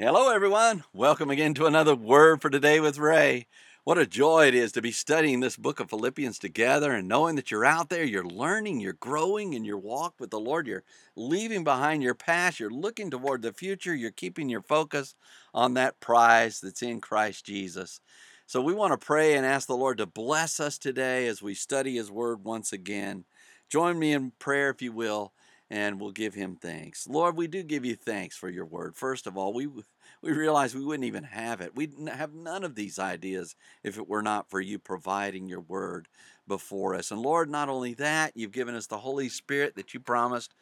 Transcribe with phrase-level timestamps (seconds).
[0.00, 0.84] Hello, everyone.
[0.94, 3.48] Welcome again to another Word for Today with Ray.
[3.82, 7.34] What a joy it is to be studying this book of Philippians together and knowing
[7.34, 10.68] that you're out there, you're learning, you're growing in your walk with the Lord.
[10.68, 10.84] You're
[11.16, 15.16] leaving behind your past, you're looking toward the future, you're keeping your focus
[15.52, 18.00] on that prize that's in Christ Jesus.
[18.46, 21.54] So we want to pray and ask the Lord to bless us today as we
[21.54, 23.24] study His Word once again.
[23.68, 25.32] Join me in prayer if you will
[25.70, 27.06] and we'll give him thanks.
[27.06, 28.96] Lord, we do give you thanks for your word.
[28.96, 29.66] First of all, we
[30.22, 31.76] we realize we wouldn't even have it.
[31.76, 33.54] We'd have none of these ideas
[33.84, 36.08] if it were not for you providing your word
[36.46, 37.10] before us.
[37.10, 40.54] And Lord, not only that, you've given us the Holy Spirit that you promised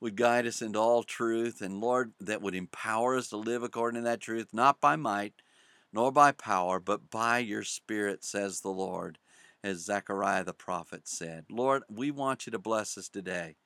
[0.00, 4.00] would guide us into all truth, and Lord, that would empower us to live according
[4.00, 5.34] to that truth, not by might
[5.92, 9.18] nor by power, but by your Spirit, says the Lord,
[9.62, 11.44] as Zechariah the prophet said.
[11.50, 13.56] Lord, we want you to bless us today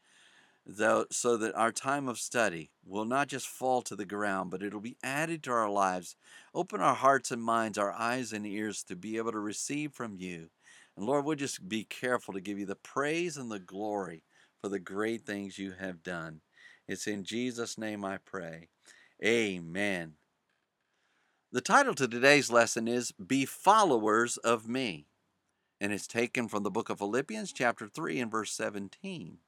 [0.66, 4.62] though, so that our time of study will not just fall to the ground, but
[4.62, 6.16] it'll be added to our lives.
[6.54, 10.16] Open our hearts and minds, our eyes and ears to be able to receive from
[10.16, 10.48] you.
[10.96, 14.22] And Lord, we'll just be careful to give you the praise and the glory
[14.60, 16.40] for the great things you have done.
[16.86, 18.68] It's in Jesus' name I pray.
[19.24, 20.14] Amen.
[21.52, 25.06] The title to today's lesson is Be Followers of Me,
[25.80, 29.38] and it's taken from the book of Philippians, chapter 3, and verse 17.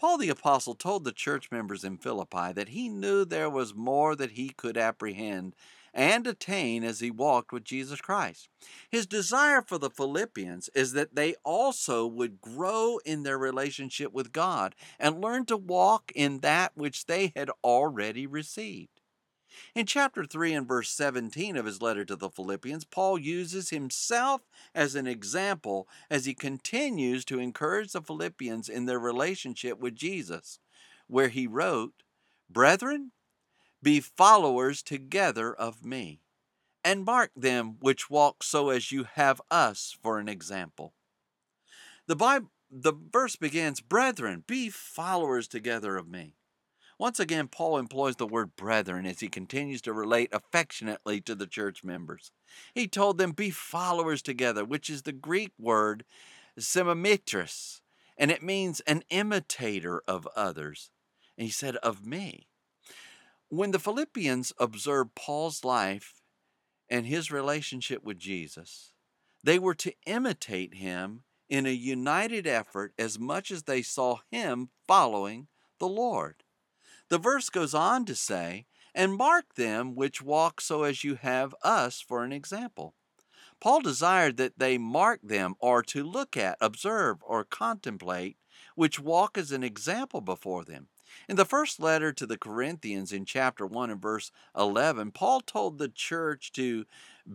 [0.00, 4.16] Paul the Apostle told the church members in Philippi that he knew there was more
[4.16, 5.54] that he could apprehend
[5.92, 8.48] and attain as he walked with Jesus Christ.
[8.88, 14.32] His desire for the Philippians is that they also would grow in their relationship with
[14.32, 18.99] God and learn to walk in that which they had already received.
[19.74, 24.42] In chapter 3 and verse 17 of his letter to the Philippians, Paul uses himself
[24.74, 30.58] as an example as he continues to encourage the Philippians in their relationship with Jesus,
[31.06, 32.02] where he wrote,
[32.48, 33.12] Brethren,
[33.82, 36.20] be followers together of me,
[36.84, 40.94] and mark them which walk so as you have us for an example.
[42.06, 46.36] The Bible the verse begins, Brethren, be followers together of me.
[47.00, 51.46] Once again, Paul employs the word brethren as he continues to relate affectionately to the
[51.46, 52.30] church members.
[52.74, 56.04] He told them, Be followers together, which is the Greek word
[56.58, 57.80] summimetes,
[58.18, 60.90] and it means an imitator of others.
[61.38, 62.48] And he said, Of me.
[63.48, 66.20] When the Philippians observed Paul's life
[66.90, 68.92] and his relationship with Jesus,
[69.42, 74.68] they were to imitate him in a united effort as much as they saw him
[74.86, 76.44] following the Lord.
[77.10, 81.54] The verse goes on to say, And mark them which walk so as you have
[81.62, 82.94] us for an example.
[83.60, 88.38] Paul desired that they mark them or to look at, observe, or contemplate,
[88.76, 90.88] which walk as an example before them.
[91.28, 95.78] In the first letter to the Corinthians in chapter 1 and verse 11, Paul told
[95.78, 96.84] the church to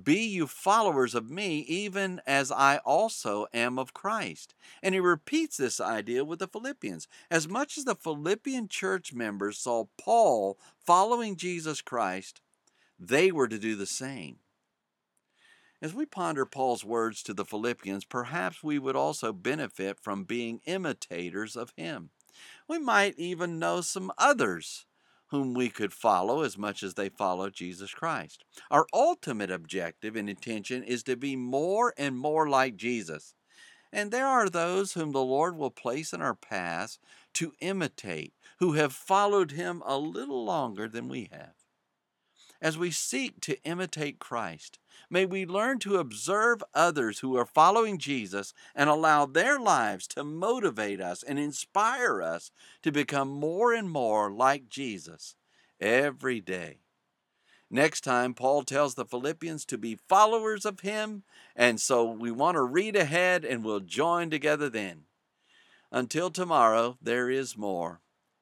[0.03, 4.53] be you followers of me, even as I also am of Christ.
[4.83, 7.07] And he repeats this idea with the Philippians.
[7.29, 12.41] As much as the Philippian church members saw Paul following Jesus Christ,
[12.99, 14.37] they were to do the same.
[15.81, 20.61] As we ponder Paul's words to the Philippians, perhaps we would also benefit from being
[20.65, 22.09] imitators of him.
[22.67, 24.85] We might even know some others
[25.27, 28.43] whom we could follow as much as they follow Jesus Christ.
[28.69, 33.33] Our ultimate objective and intention is to be more and more like Jesus.
[33.91, 36.99] And there are those whom the Lord will place in our paths
[37.33, 41.53] to imitate, who have followed him a little longer than we have.
[42.61, 44.79] As we seek to imitate Christ,
[45.09, 50.23] may we learn to observe others who are following Jesus and allow their lives to
[50.23, 52.51] motivate us and inspire us
[52.81, 55.35] to become more and more like Jesus
[55.79, 56.79] every day.
[57.69, 61.23] Next time, Paul tells the Philippians to be followers of him,
[61.55, 65.05] and so we want to read ahead and we'll join together then.
[65.91, 68.01] Until tomorrow, there is more.